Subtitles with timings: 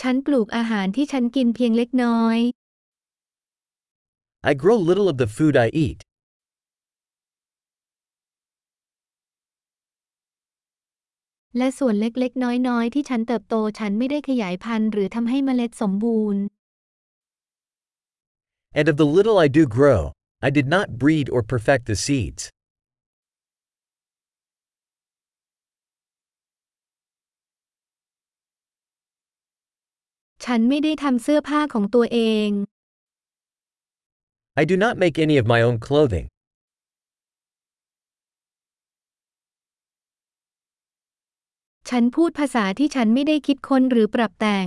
[0.00, 2.38] ฉันปลูกอาหารที่ฉันกินเพียงเล็กน้อย
[4.50, 6.00] I grow little of the food I eat.
[11.56, 16.42] และส่วนเล็กๆ น้อยๆ ที่ฉันเติบโตฉันไม่ได้ขยายพันธุ์หรือทำให้เมล็ดสมบูรณ์
[18.78, 20.00] And of the little I do grow,
[20.48, 22.42] I did not breed or perfect the seeds.
[30.52, 32.50] ฉันไม่ได้ทำเสื้อผ้าของตัวเอง
[34.60, 36.26] I do not make any of my own clothing.
[41.88, 44.66] ฉันพูดภาษาที่ฉันไม่ได้คิดค้นหรือปรับแต่ง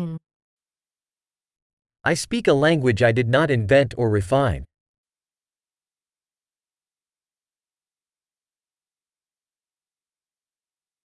[2.12, 4.62] I speak a language I did not invent or refine.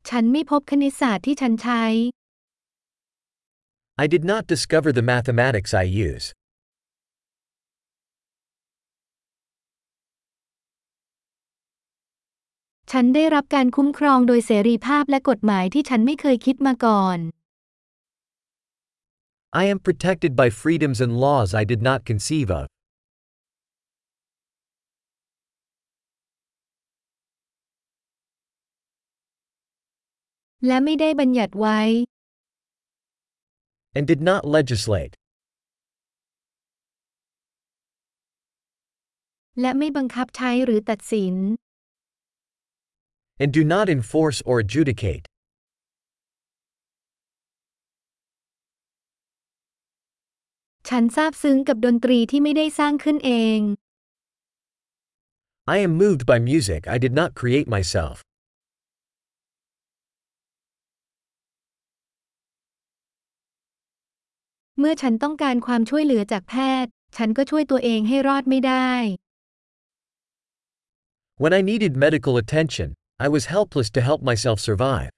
[0.10, 1.84] ฉันไม่พบคณิตศาสตร์ที่ฉันใช้
[4.03, 6.27] I did not discover the mathematics I use.
[12.91, 17.19] ฉันได้รับการคุ้มครองโดยเสรีภาพและกฎหมายที่ฉันไม่เคยคิดมาก่อน
[19.63, 22.67] I am protected by freedoms and laws I did not conceive of.
[30.67, 31.81] และไม่ได้บัญญัติไว้
[33.97, 35.13] and did not legislate.
[39.61, 41.37] และไม่บังคับใช้หรือตัดสิน
[43.43, 45.25] and do not enforce or adjudicate.
[50.89, 53.61] ฉันซาบซึ้งกับดนตรีที่ไม่ได้สร้างขึ้นเอง
[55.75, 58.17] I am moved by music I did not create myself.
[64.80, 68.92] เมื่อฉันต้องการความช่วยเหลือจากแพทย์ ฉันก็ช่วยตัวเองให้รอดไม่ได้
[71.44, 72.88] When I needed medical attention,
[73.26, 75.12] I was helpless to help myself survive.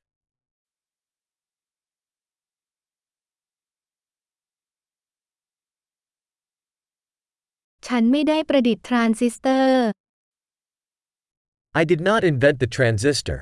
[7.88, 9.86] ฉันไม่ได้ประดิษฐ์ทรานซิสเตอร์
[11.82, 13.40] I did not invent the transistor.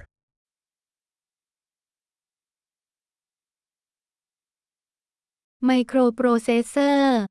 [5.66, 7.22] ไมโครโปรเซสเซอร์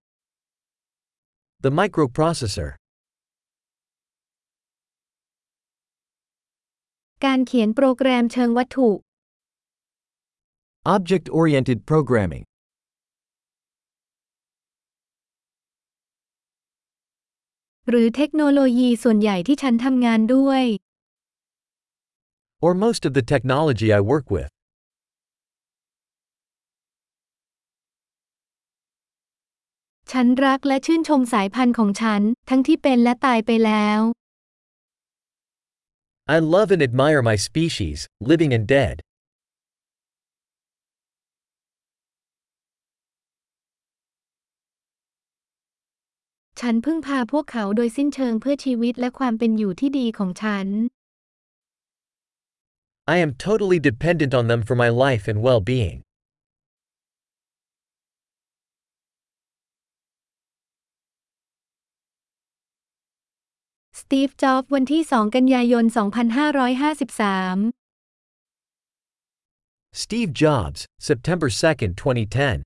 [1.64, 2.70] The microprocessor.
[7.24, 8.90] การเขียนโปรแกรมเชิงวัตถุ
[10.94, 12.44] Object oriented programming.
[17.88, 20.64] หรือเทคโนโลยีส่วนใหญ่ที่ฉันทำงานด้วย
[22.64, 24.50] Or most of the technology I work with.
[30.12, 34.00] ฉันรักและชื่นชมสายพันธุ์ของฉัน ทั้งที่เป็นและตายไปแล้ว
[36.36, 37.98] I love and admire my species,
[38.30, 38.96] living and dead.
[46.60, 50.66] ฉันพึ่งพาพวกเขาโดยสิ้นเชิงเพื่อชีวิตและความเป็นอยู่ที่ดีของฉัน
[53.14, 55.60] I am totally dependent on them for my life and well
[64.10, 67.72] ตีฟ จ็อบวันที่ 2 กันยายน 2553
[70.02, 72.65] Steve Jobs, September 2, 2010.